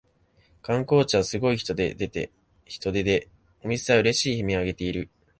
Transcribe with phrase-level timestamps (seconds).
[0.63, 2.31] 観光地はすごい人出で
[3.63, 5.11] お店はうれしい悲鳴をあげている